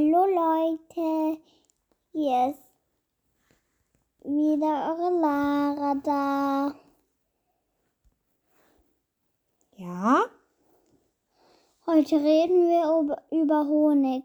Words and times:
Hallo 0.00 0.24
Leute, 0.24 1.42
hier 2.12 2.48
ist 2.48 2.62
wieder 4.24 4.96
eure 4.96 5.20
Lara 5.20 5.94
da. 6.02 6.74
Ja? 9.76 10.24
Heute 11.84 12.16
reden 12.16 12.66
wir 12.66 12.98
über, 12.98 13.22
über 13.30 13.66
Honig. 13.66 14.24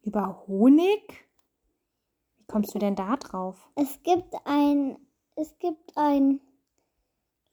Über 0.00 0.46
Honig? 0.46 1.26
Wie 2.38 2.44
kommst 2.46 2.74
du 2.74 2.78
denn 2.78 2.96
da 2.96 3.16
drauf? 3.16 3.68
Es 3.74 4.02
gibt 4.02 4.34
ein, 4.46 4.96
es 5.36 5.58
gibt 5.58 5.94
ein 5.94 6.40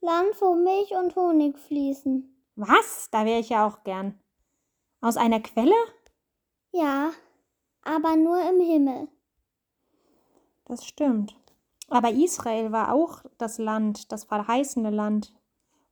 Land, 0.00 0.40
wo 0.40 0.54
Milch 0.54 0.92
und 0.92 1.14
Honig 1.14 1.58
fließen. 1.58 2.42
Was? 2.54 3.10
Da 3.10 3.26
wäre 3.26 3.40
ich 3.40 3.50
ja 3.50 3.66
auch 3.66 3.84
gern. 3.84 4.18
Aus 5.02 5.18
einer 5.18 5.40
Quelle? 5.40 5.74
Ja, 6.78 7.10
aber 7.82 8.16
nur 8.16 8.38
im 8.40 8.60
Himmel. 8.60 9.08
Das 10.66 10.84
stimmt. 10.84 11.34
Aber 11.88 12.10
Israel 12.10 12.72
war 12.72 12.92
auch 12.92 13.22
das 13.38 13.58
Land, 13.58 14.12
das 14.12 14.24
verheißene 14.24 14.90
Land, 14.90 15.32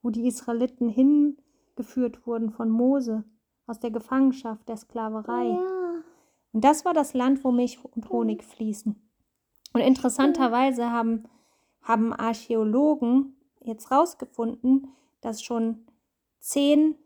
wo 0.02 0.10
die 0.10 0.26
Israeliten 0.26 0.88
hingeführt 0.88 2.26
wurden 2.26 2.50
von 2.50 2.68
Mose 2.68 3.24
aus 3.66 3.80
der 3.80 3.90
Gefangenschaft 3.90 4.68
der 4.68 4.76
Sklaverei. 4.76 5.46
Ja. 5.46 5.94
Und 6.52 6.64
das 6.64 6.84
war 6.84 6.92
das 6.92 7.14
Land, 7.14 7.44
wo 7.44 7.50
Milch 7.50 7.78
und 7.82 8.10
Honig 8.10 8.44
fließen. 8.44 9.00
Und 9.72 9.80
interessanterweise 9.80 10.90
haben, 10.90 11.24
haben 11.80 12.12
Archäologen 12.12 13.36
jetzt 13.60 13.90
rausgefunden, 13.90 14.88
dass 15.20 15.42
schon 15.42 15.86
zehn 16.40 16.96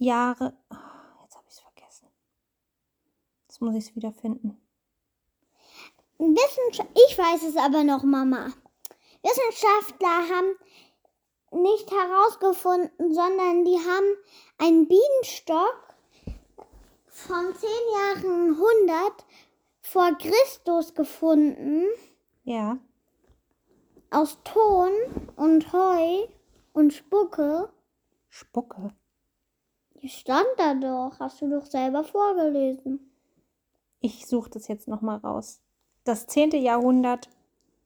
Jahre. 0.00 0.56
Ah, 0.70 0.76
Jetzt 1.22 1.36
habe 1.36 1.44
ich 1.46 1.54
es 1.54 1.60
vergessen. 1.60 2.08
Jetzt 3.46 3.60
muss 3.60 3.74
ich 3.74 3.88
es 3.88 3.94
wieder 3.96 4.12
finden. 4.12 4.60
Wissenschaft 6.18 6.88
ich 7.08 7.16
weiß 7.18 7.42
es 7.44 7.56
aber 7.56 7.84
noch, 7.84 8.02
Mama. 8.02 8.50
Wissenschaftler 9.22 10.08
haben 10.34 10.56
nicht 11.52 11.90
herausgefunden, 11.90 13.14
sondern 13.14 13.64
die 13.64 13.76
haben 13.76 14.16
einen 14.58 14.88
Bienenstock 14.88 15.94
von 17.06 17.54
10 17.54 17.68
Jahren 17.94 18.50
100 18.52 19.26
vor 19.82 20.12
Christus 20.18 20.94
gefunden, 20.94 21.84
Ja, 22.44 22.78
aus 24.10 24.38
Ton 24.44 24.90
und 25.36 25.72
Heu 25.72 26.26
und 26.72 26.92
Spucke. 26.94 27.70
Spucke. 28.28 28.94
Die 30.02 30.08
stand 30.08 30.46
da 30.56 30.74
doch, 30.74 31.18
hast 31.20 31.42
du 31.42 31.50
doch 31.50 31.66
selber 31.66 32.04
vorgelesen. 32.04 33.10
Ich 34.00 34.26
suche 34.26 34.50
das 34.50 34.68
jetzt 34.68 34.88
nochmal 34.88 35.18
raus. 35.18 35.60
Das 36.04 36.26
10. 36.26 36.52
Jahrhundert 36.52 37.28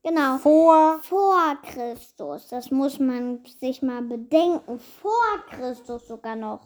Genau. 0.05 0.37
vor. 0.39 1.01
Vor 1.03 1.56
Christus. 1.62 2.48
Das 2.48 2.71
muss 2.71 3.01
man 3.01 3.45
sich 3.59 3.83
mal 3.83 4.03
bedenken. 4.03 4.79
Vor 4.79 5.12
Christus 5.51 6.06
sogar 6.06 6.37
noch. 6.37 6.61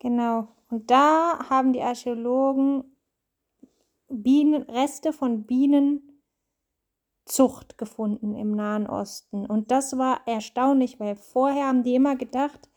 Genau. 0.00 0.48
Und 0.70 0.90
da 0.90 1.48
haben 1.48 1.72
die 1.72 1.82
Archäologen 1.82 2.84
Bienen, 4.08 4.62
Reste 4.64 5.12
von 5.12 5.44
Bienenzucht 5.44 6.08
gefunden 7.78 8.34
im 8.34 8.56
Nahen 8.56 8.88
Osten. 8.88 9.46
Und 9.46 9.70
das 9.70 9.96
war 9.96 10.20
erstaunlich, 10.26 10.98
weil 10.98 11.14
vorher 11.16 11.68
haben 11.68 11.84
die 11.84 11.94
immer 11.94 12.16
gedacht, 12.16 12.68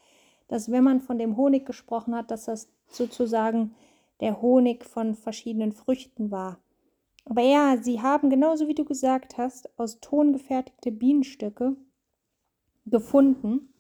dass 0.48 0.72
wenn 0.72 0.84
man 0.84 1.02
von 1.02 1.18
dem 1.18 1.38
Honig 1.38 1.66
gesprochen 1.66 2.16
hat, 2.16 2.32
dass 2.32 2.46
das 2.46 2.70
sozusagen 2.88 3.76
der 4.20 4.42
Honig 4.42 4.86
von 4.86 5.16
verschiedenen 5.16 5.72
Früchten 5.72 6.32
war. 6.32 6.60
Aber 7.26 7.42
ja, 7.42 7.78
sie 7.78 8.02
haben, 8.02 8.30
genauso 8.30 8.68
wie 8.68 8.76
du 8.76 8.86
gesagt 8.86 9.38
hast, 9.38 9.70
aus 9.80 10.00
Ton 10.02 10.34
gefertigte 10.34 10.92
Bienenstöcke 10.92 11.76
gefunden. 12.86 13.74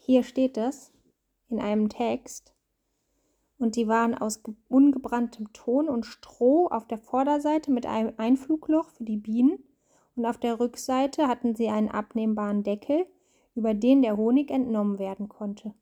Hier 0.00 0.24
steht 0.24 0.56
das 0.56 0.92
in 1.48 1.60
einem 1.60 1.88
Text. 1.88 2.54
Und 3.58 3.76
die 3.76 3.86
waren 3.86 4.16
aus 4.16 4.42
ge- 4.42 4.56
ungebranntem 4.68 5.52
Ton 5.52 5.88
und 5.88 6.04
Stroh 6.04 6.66
auf 6.66 6.88
der 6.88 6.98
Vorderseite 6.98 7.70
mit 7.70 7.86
einem 7.86 8.12
Einflugloch 8.16 8.88
für 8.88 9.04
die 9.04 9.16
Bienen. 9.16 9.62
Und 10.16 10.26
auf 10.26 10.38
der 10.38 10.58
Rückseite 10.58 11.28
hatten 11.28 11.54
sie 11.54 11.68
einen 11.68 11.88
abnehmbaren 11.88 12.64
Deckel, 12.64 13.06
über 13.54 13.74
den 13.74 14.02
der 14.02 14.16
Honig 14.16 14.50
entnommen 14.50 14.98
werden 14.98 15.28
konnte. 15.28 15.74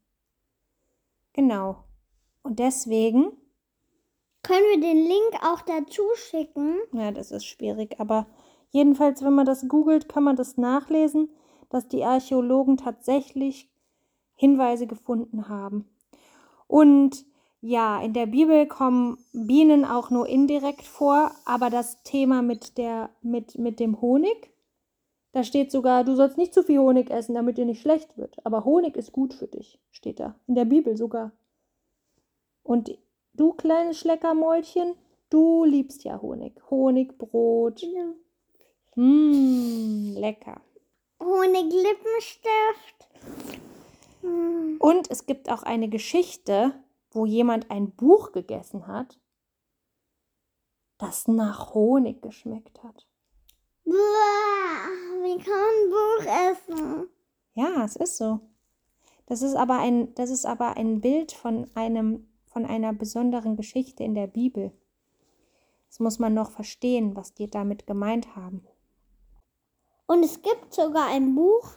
Genau. 1.33 1.85
Und 2.43 2.59
deswegen 2.59 3.33
Können 4.43 4.65
wir 4.71 4.81
den 4.81 4.97
Link 4.97 5.43
auch 5.43 5.61
dazu 5.61 6.03
schicken? 6.15 6.77
Ja, 6.93 7.11
das 7.11 7.31
ist 7.31 7.45
schwierig, 7.45 8.01
aber 8.01 8.27
jedenfalls, 8.71 9.23
wenn 9.23 9.35
man 9.35 9.47
das 9.47 9.69
googelt, 9.69 10.09
kann 10.09 10.25
man 10.25 10.37
das 10.37 10.57
nachlesen, 10.57 11.29
dass 11.69 11.89
die 11.89 12.05
Archäologen 12.05 12.79
tatsächlich 12.79 13.71
Hinweise 14.35 14.87
gefunden 14.87 15.49
haben. 15.49 15.85
Und 16.67 17.27
ja, 17.61 18.01
in 18.01 18.15
der 18.15 18.27
Bibel 18.27 18.67
kommen 18.67 19.19
Bienen 19.33 19.85
auch 19.85 20.09
nur 20.09 20.27
indirekt 20.27 20.87
vor, 20.87 21.33
aber 21.45 21.69
das 21.69 22.03
Thema 22.03 22.41
mit, 22.41 22.79
der, 22.79 23.11
mit, 23.21 23.59
mit 23.59 23.79
dem 23.79 24.01
Honig, 24.01 24.51
da 25.33 25.45
steht 25.45 25.71
sogar, 25.71 26.05
du 26.05 26.17
sollst 26.17 26.37
nicht 26.37 26.53
zu 26.53 26.63
viel 26.63 26.79
Honig 26.79 27.11
essen, 27.11 27.35
damit 27.35 27.57
dir 27.57 27.65
nicht 27.65 27.81
schlecht 27.81 28.17
wird. 28.19 28.45
Aber 28.45 28.65
Honig 28.65 28.97
ist 28.97 29.13
gut 29.13 29.33
für 29.33 29.47
dich, 29.47 29.79
steht 29.91 30.19
da. 30.19 30.35
In 30.47 30.57
der 30.57 30.65
Bibel 30.65 30.97
sogar. 30.97 31.33
Und 32.63 32.97
du 33.35 33.53
kleines 33.53 33.99
Schleckermäulchen, 33.99 34.95
du 35.31 35.65
liebst 35.65 36.05
ja 36.05 36.21
Honig. 36.21 36.61
Honigbrot. 36.71 37.83
Mmm, 38.97 40.15
lecker. 40.17 40.61
Honiglippenstift. 41.23 43.09
Hm. 44.23 44.77
Und 44.79 45.11
es 45.11 45.27
gibt 45.27 45.51
auch 45.51 45.63
eine 45.63 45.89
Geschichte, 45.89 46.73
wo 47.13 47.25
jemand 47.25 47.71
ein 47.71 47.91
Buch 47.91 48.33
gegessen 48.33 48.87
hat, 48.87 49.19
das 50.99 51.29
nach 51.29 51.75
Honig 51.75 52.21
geschmeckt 52.21 52.83
hat. 52.83 53.07
Buah, 53.91 55.25
wie 55.25 55.39
kann 55.39 55.53
man 55.53 55.91
Buch 55.91 56.25
essen? 56.51 57.09
Ja, 57.55 57.85
es 57.85 57.97
ist 57.97 58.19
so. 58.19 58.39
Das 59.27 59.43
ist 59.43 59.57
aber 59.57 59.79
ein, 59.79 60.15
das 60.15 60.31
ist 60.31 60.47
aber 60.47 60.77
ein 60.77 61.01
Bild 61.01 61.33
von 61.33 61.69
einem, 61.75 62.29
von 62.47 62.67
einer 62.67 62.93
besonderen 62.93 63.57
Geschichte 63.57 64.05
in 64.05 64.15
der 64.15 64.29
Bibel. 64.29 64.71
Das 65.89 65.99
muss 65.99 66.21
man 66.21 66.35
noch 66.35 66.53
verstehen, 66.53 67.17
was 67.17 67.35
die 67.35 67.51
damit 67.51 67.89
gemeint 67.89 68.37
haben. 68.37 68.65
Und 70.07 70.23
es 70.23 70.41
gibt 70.41 70.73
sogar 70.73 71.09
ein 71.09 71.35
Buch, 71.35 71.73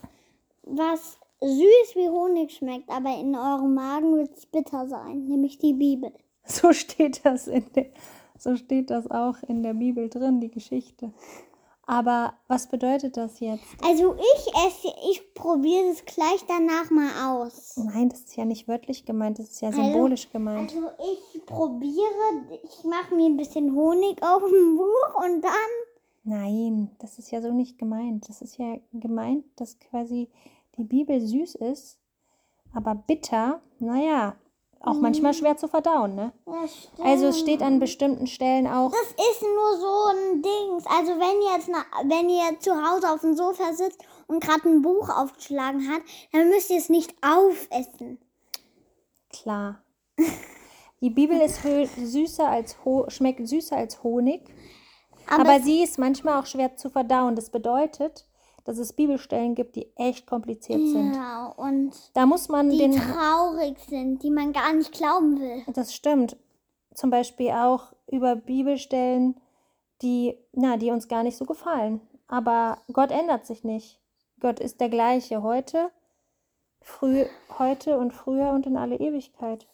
was 0.62 1.18
süß 1.42 1.96
wie 1.96 2.10
Honig 2.10 2.52
schmeckt, 2.52 2.92
aber 2.92 3.18
in 3.20 3.36
eurem 3.36 3.74
Magen 3.74 4.18
wird 4.18 4.38
es 4.38 4.46
bitter 4.46 4.88
sein, 4.88 5.26
nämlich 5.26 5.58
die 5.58 5.74
Bibel. 5.74 6.14
So 6.46 6.74
steht 6.74 7.26
das 7.26 7.48
in 7.48 7.66
der, 7.74 7.88
so 8.38 8.56
steht 8.56 8.90
das 8.90 9.10
auch 9.10 9.42
in 9.48 9.64
der 9.64 9.74
Bibel 9.74 10.10
drin, 10.10 10.42
die 10.42 10.52
Geschichte. 10.52 11.14
Aber 11.86 12.34
was 12.48 12.68
bedeutet 12.68 13.18
das 13.18 13.42
jetzt? 13.42 13.64
Also 13.84 14.16
ich 14.16 14.48
esse, 14.68 14.88
ich 15.12 15.34
probiere 15.34 15.90
es 15.92 16.06
gleich 16.06 16.46
danach 16.48 16.90
mal 16.90 17.42
aus. 17.42 17.76
Nein, 17.76 18.08
das 18.10 18.22
ist 18.22 18.36
ja 18.38 18.46
nicht 18.46 18.68
wörtlich 18.70 19.06
gemeint, 19.06 19.38
das 19.40 19.50
ist 19.52 19.62
ja 19.62 19.68
Also- 19.70 19.84
symbolisch 19.84 20.30
gemeint. 20.30 20.72
Also 20.74 20.90
ich 21.34 21.46
probiere, 21.46 22.60
ich 22.64 22.84
mache 22.86 23.14
mir 23.16 23.26
ein 23.26 23.36
bisschen 23.38 23.76
Honig 23.76 24.24
auf 24.24 24.44
dem 24.44 24.78
Buch 24.78 25.24
und 25.26 25.42
dann 25.44 25.52
Nein, 26.26 26.90
das 27.00 27.20
ist 27.20 27.32
ja 27.32 27.42
so 27.42 27.52
nicht 27.52 27.78
gemeint. 27.78 28.30
Das 28.30 28.42
ist 28.42 28.58
ja 28.58 28.78
gemeint, 28.94 29.44
dass 29.58 29.78
quasi 29.80 30.30
die 30.78 30.86
Bibel 30.86 31.20
süß 31.20 31.56
ist, 31.56 32.00
aber 32.74 32.96
bitter, 32.96 33.60
naja, 33.80 34.38
auch 34.84 35.00
manchmal 35.00 35.34
schwer 35.34 35.56
zu 35.56 35.68
verdauen, 35.68 36.14
ne? 36.16 36.34
Ja, 36.46 36.68
stimmt. 36.68 37.08
Also 37.08 37.28
es 37.28 37.40
steht 37.40 37.62
an 37.62 37.80
bestimmten 37.80 38.28
Stellen 38.28 38.68
auch, 38.68 38.92
Das 38.92 39.28
ist 39.32 39.42
nur 39.42 39.78
so 39.78 40.06
ein 40.12 40.42
Dings. 40.42 40.86
Also 40.88 41.12
wenn 41.14 41.42
ihr 41.42 41.56
jetzt 41.56 41.70
na, 41.70 41.84
wenn 42.04 42.30
ihr 42.30 42.60
zu 42.60 42.72
Hause 42.74 43.10
auf 43.12 43.22
dem 43.22 43.36
Sofa 43.36 43.74
sitzt 43.74 44.04
und 44.28 44.44
gerade 44.44 44.68
ein 44.68 44.82
Buch 44.82 45.10
aufgeschlagen 45.10 45.90
hat, 45.90 46.02
dann 46.34 46.50
müsst 46.50 46.70
ihr 46.70 46.78
es 46.78 46.90
nicht 46.90 47.16
aufessen. 47.22 48.20
klar. 49.30 49.82
Die 51.02 51.10
Bibel 51.10 51.40
ist 51.42 51.62
süßer 51.98 52.48
als 52.48 52.84
Ho 52.86 53.06
schmeckt 53.10 53.48
süßer 53.48 53.76
als 53.76 54.04
Honig, 54.04 54.42
Aber, 55.28 55.42
aber 55.42 55.60
sie 55.62 55.84
ist 55.84 55.98
manchmal 55.98 56.40
auch 56.40 56.46
schwer 56.46 56.76
zu 56.76 56.90
verdauen. 56.90 57.36
Das 57.36 57.50
bedeutet, 57.50 58.26
dass 58.64 58.78
es 58.78 58.94
Bibelstellen 58.94 59.56
gibt, 59.56 59.76
die 59.76 59.88
echt 59.96 60.26
kompliziert 60.26 60.80
sind. 60.80 61.14
ja, 61.16 61.48
und 61.48 61.94
Da 62.14 62.26
muss 62.26 62.50
man 62.50 62.70
die 62.70 62.78
den 62.78 62.94
traurig 62.94 63.78
sind, 63.88 64.24
die 64.24 64.32
man 64.32 64.54
gar 64.54 64.74
nicht 64.74 64.92
glauben 64.92 65.40
will. 65.40 65.64
Das 65.74 65.94
stimmt. 65.94 66.38
Zum 66.94 67.10
Beispiel 67.10 67.50
auch 67.52 67.94
über 68.08 68.36
Bibelstellen, 68.36 69.36
die, 70.02 70.38
na, 70.54 70.78
die 70.78 70.92
uns 70.92 71.08
gar 71.08 71.24
nicht 71.24 71.38
so 71.38 71.46
gefallen. 71.46 72.02
Aber 72.28 72.78
Gott 72.92 73.12
ändert 73.12 73.46
sich 73.46 73.64
nicht. 73.64 74.00
Gott 74.40 74.60
ist 74.60 74.80
der 74.82 74.90
gleiche 74.90 75.44
heute, 75.44 75.92
früh, 76.82 77.26
heute 77.58 77.98
und 77.98 78.14
früher 78.14 78.52
und 78.52 78.66
in 78.66 78.78
alle 78.78 78.96
Ewigkeit. 78.96 79.68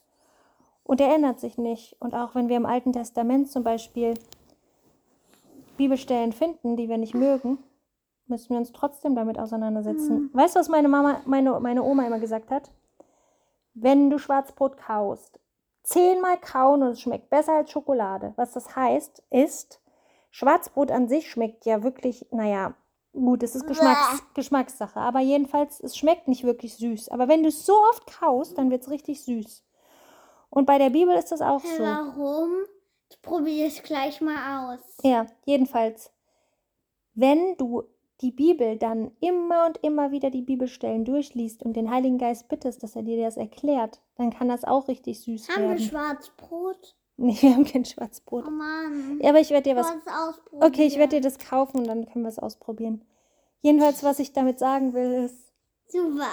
Und 0.84 1.02
er 1.02 1.14
ändert 1.14 1.40
sich 1.40 1.58
nicht. 1.58 1.96
Und 2.00 2.16
auch 2.16 2.36
wenn 2.36 2.50
wir 2.50 2.58
im 2.58 2.66
Alten 2.66 2.94
Testament 2.94 3.52
zum 3.52 3.64
Beispiel 3.64 4.16
Bibelstellen 5.78 6.34
finden, 6.34 6.78
die 6.78 6.90
wir 6.90 6.98
nicht 6.98 7.14
mögen, 7.14 7.60
müssen 8.30 8.50
wir 8.50 8.58
uns 8.58 8.72
trotzdem 8.72 9.16
damit 9.16 9.40
auseinandersetzen. 9.40 10.30
Weißt 10.34 10.56
du, 10.56 10.60
was 10.60 10.70
meine 10.70 10.88
Mama, 10.88 11.22
meine, 11.26 11.60
meine 11.60 11.84
Oma 11.84 12.06
immer 12.06 12.20
gesagt 12.20 12.52
hat? 12.52 12.72
Wenn 13.74 14.10
du 14.10 14.18
Schwarzbrot 14.18 14.78
kaust, 14.78 15.40
zehnmal 15.84 16.38
kauen 16.38 16.84
und 16.84 16.90
es 16.90 17.02
schmeckt 17.02 17.30
besser 17.30 17.54
als 17.54 17.72
Schokolade. 17.72 18.34
Was 18.36 18.52
das 18.52 18.76
heißt, 18.76 19.24
ist, 19.30 19.82
Schwarzbrot 20.32 20.92
an 20.92 21.08
sich 21.08 21.30
schmeckt 21.30 21.66
ja 21.66 21.84
wirklich, 21.84 22.26
naja, 22.32 22.76
gut, 23.14 23.44
es 23.44 23.56
ist 23.56 23.66
Geschmacks, 23.66 24.24
Geschmackssache, 24.34 25.00
aber 25.00 25.20
jedenfalls, 25.20 25.80
es 25.80 25.98
schmeckt 25.98 26.28
nicht 26.28 26.44
wirklich 26.44 26.76
süß. 26.76 27.10
Aber 27.10 27.28
wenn 27.28 27.44
du 27.44 27.50
es 27.50 27.66
so 27.66 27.74
oft 27.90 28.06
kaust, 28.08 28.58
dann 28.58 28.70
wird 28.70 28.84
es 28.84 28.90
richtig 28.90 29.24
süß. 29.24 29.64
Und 30.50 30.66
bei 30.66 30.78
der 30.78 30.90
Bibel 30.90 31.16
ist 31.16 31.32
das 31.32 31.42
auch 31.42 31.64
so. 31.64 31.84
Warum? 31.84 32.52
Ich 33.10 33.22
probiere 33.22 33.68
es 33.68 33.82
gleich 33.82 34.22
mal 34.22 34.76
aus. 34.76 34.80
Ja, 35.04 35.26
jedenfalls, 35.46 36.12
wenn 37.14 37.58
du 37.58 37.84
die 38.22 38.32
Bibel 38.32 38.78
dann 38.78 39.12
immer 39.22 39.66
und 39.66 39.78
immer 39.82 40.12
wieder 40.12 40.30
die 40.30 40.42
Bibelstellen 40.42 41.06
durchliest 41.06 41.64
und 41.64 41.74
den 41.74 41.90
Heiligen 41.90 42.18
Geist 42.18 42.48
bittest, 42.50 42.84
dass 42.84 42.96
er 42.96 43.04
dir 43.04 43.22
das 43.24 43.38
erklärt, 43.38 44.02
dann 44.16 44.30
kann 44.30 44.50
das 44.50 44.64
auch 44.66 44.88
richtig 44.88 45.22
süß 45.22 45.48
Haben 45.50 45.64
wir 45.64 45.70
werden. 45.70 45.80
Schwarzbrot? 45.86 46.96
Nee, 47.22 47.36
wir 47.42 47.54
haben 47.54 47.66
kein 47.66 47.84
Schwarzbrot. 47.84 48.46
Oh 48.48 48.50
Mann. 48.50 49.20
Ja, 49.22 49.32
aber 49.32 49.42
ich 49.42 49.50
werde 49.50 49.70
dir 49.70 49.76
was. 49.76 49.88
ausprobieren. 49.90 50.64
Okay, 50.64 50.86
ich 50.86 50.98
werde 50.98 51.18
dir 51.18 51.22
das 51.22 51.38
kaufen 51.38 51.80
und 51.80 51.88
dann 51.88 52.06
können 52.10 52.24
wir 52.24 52.30
es 52.30 52.40
ausprobieren. 52.40 53.04
Jedenfalls, 53.60 54.04
was 54.06 54.20
ich 54.20 54.32
damit 54.32 54.58
sagen 54.58 54.94
will, 54.94 55.26
ist, 55.26 55.36
Super. 55.90 56.28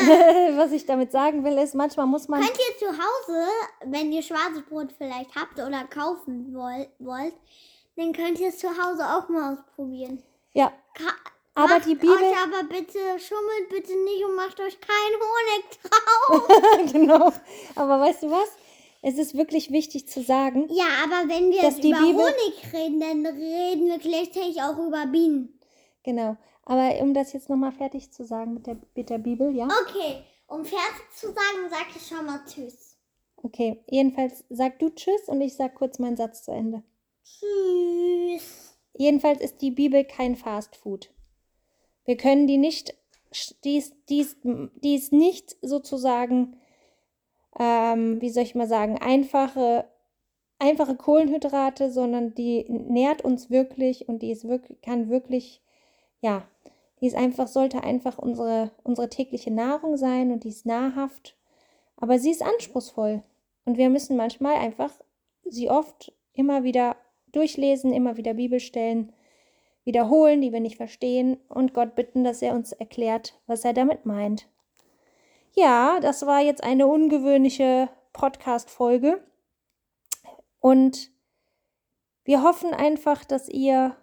was 0.56 0.72
ich 0.72 0.84
damit 0.84 1.12
sagen 1.12 1.44
will, 1.44 1.56
ist, 1.58 1.76
manchmal 1.76 2.06
muss 2.06 2.26
man. 2.26 2.40
Könnt 2.40 2.58
ihr 2.58 2.86
zu 2.88 2.92
Hause, 2.92 3.46
wenn 3.84 4.10
ihr 4.10 4.22
schwarzes 4.22 4.62
Brot 4.68 4.92
vielleicht 4.98 5.34
habt 5.36 5.60
oder 5.60 5.84
kaufen 5.84 6.52
woll- 6.54 6.88
wollt, 6.98 7.34
dann 7.94 8.12
könnt 8.12 8.40
ihr 8.40 8.48
es 8.48 8.58
zu 8.58 8.66
Hause 8.68 9.04
auch 9.04 9.28
mal 9.28 9.52
ausprobieren. 9.54 10.24
Ja, 10.56 10.72
aber 11.54 11.74
macht 11.74 11.86
die 11.86 11.94
Bibel. 11.94 12.14
Euch 12.16 12.36
aber 12.42 12.64
bitte, 12.68 12.98
schummelt 13.18 13.68
bitte 13.70 13.92
nicht 14.04 14.24
und 14.24 14.34
macht 14.36 14.58
euch 14.60 14.78
keinen 14.80 15.16
Honig 15.22 15.64
drauf. 15.82 16.92
genau. 16.92 17.32
Aber 17.74 18.00
weißt 18.00 18.22
du 18.24 18.30
was? 18.30 18.48
Es 19.02 19.18
ist 19.18 19.36
wirklich 19.36 19.70
wichtig 19.70 20.08
zu 20.08 20.22
sagen, 20.22 20.66
ja, 20.70 20.84
aber 21.04 21.28
wenn 21.28 21.50
wir 21.50 21.62
jetzt 21.62 21.84
über 21.84 21.98
Bibel- 21.98 22.14
Honig 22.24 22.72
reden, 22.72 23.00
dann 23.00 23.26
reden 23.26 23.86
wir 23.88 23.98
gleichzeitig 23.98 24.60
auch 24.62 24.78
über 24.78 25.06
Bienen. 25.06 25.58
genau. 26.02 26.36
Aber 26.64 26.98
um 27.00 27.14
das 27.14 27.32
jetzt 27.32 27.48
nochmal 27.48 27.70
fertig 27.72 28.10
zu 28.12 28.24
sagen 28.24 28.54
mit 28.54 28.66
der, 28.66 28.76
mit 28.96 29.08
der 29.08 29.18
Bibel, 29.18 29.54
ja? 29.54 29.66
Okay, 29.86 30.24
um 30.48 30.64
fertig 30.64 31.04
zu 31.14 31.26
sagen, 31.28 31.68
sag 31.70 31.86
ich 31.94 32.04
schon 32.08 32.26
mal 32.26 32.40
Tschüss. 32.44 32.96
Okay, 33.36 33.84
jedenfalls 33.88 34.42
sag 34.50 34.78
du 34.80 34.88
Tschüss 34.90 35.28
und 35.28 35.40
ich 35.42 35.54
sag 35.54 35.74
kurz 35.76 35.98
meinen 36.00 36.16
Satz 36.16 36.42
zu 36.42 36.50
Ende. 36.50 36.82
Tschüss. 37.22 38.65
Jedenfalls 38.96 39.40
ist 39.40 39.60
die 39.60 39.70
Bibel 39.70 40.04
kein 40.04 40.36
Fast 40.36 40.76
Food. 40.76 41.10
Wir 42.04 42.16
können 42.16 42.46
die 42.46 42.56
nicht, 42.56 42.94
die 43.64 43.76
ist, 43.76 43.94
die 44.08 44.20
ist, 44.20 44.38
die 44.42 44.94
ist 44.94 45.12
nicht 45.12 45.56
sozusagen, 45.60 46.56
ähm, 47.58 48.20
wie 48.20 48.30
soll 48.30 48.44
ich 48.44 48.54
mal 48.54 48.68
sagen, 48.68 48.98
einfache, 48.98 49.84
einfache 50.58 50.96
Kohlenhydrate, 50.96 51.90
sondern 51.90 52.34
die 52.34 52.64
nährt 52.68 53.22
uns 53.22 53.50
wirklich 53.50 54.08
und 54.08 54.22
die 54.22 54.30
ist 54.30 54.48
wirklich, 54.48 54.80
kann 54.80 55.10
wirklich, 55.10 55.60
ja, 56.20 56.46
die 57.00 57.06
ist 57.06 57.16
einfach, 57.16 57.48
sollte 57.48 57.82
einfach 57.82 58.18
unsere, 58.18 58.70
unsere 58.82 59.10
tägliche 59.10 59.50
Nahrung 59.50 59.96
sein 59.96 60.32
und 60.32 60.44
die 60.44 60.48
ist 60.48 60.64
nahrhaft, 60.64 61.36
aber 61.96 62.18
sie 62.18 62.30
ist 62.30 62.42
anspruchsvoll. 62.42 63.22
Und 63.66 63.76
wir 63.76 63.90
müssen 63.90 64.16
manchmal 64.16 64.54
einfach 64.54 64.92
sie 65.44 65.68
oft 65.68 66.12
immer 66.32 66.62
wieder 66.62 66.96
durchlesen, 67.36 67.92
immer 67.92 68.16
wieder 68.16 68.34
Bibelstellen 68.34 69.12
wiederholen, 69.84 70.40
die 70.40 70.52
wir 70.52 70.60
nicht 70.60 70.76
verstehen 70.76 71.38
und 71.48 71.74
Gott 71.74 71.94
bitten, 71.94 72.24
dass 72.24 72.42
er 72.42 72.54
uns 72.54 72.72
erklärt, 72.72 73.40
was 73.46 73.64
er 73.64 73.72
damit 73.72 74.04
meint. 74.04 74.48
Ja, 75.54 76.00
das 76.00 76.26
war 76.26 76.40
jetzt 76.40 76.64
eine 76.64 76.86
ungewöhnliche 76.86 77.88
Podcast-Folge 78.12 79.22
und 80.60 81.10
wir 82.24 82.42
hoffen 82.42 82.74
einfach, 82.74 83.24
dass 83.24 83.48
ihr 83.48 83.96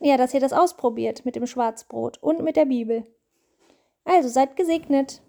ja, 0.00 0.16
dass 0.16 0.34
ihr 0.34 0.40
das 0.40 0.52
ausprobiert 0.52 1.24
mit 1.24 1.36
dem 1.36 1.46
Schwarzbrot 1.46 2.18
und 2.18 2.42
mit 2.42 2.56
der 2.56 2.66
Bibel. 2.66 3.06
Also 4.04 4.28
seid 4.28 4.56
gesegnet. 4.56 5.22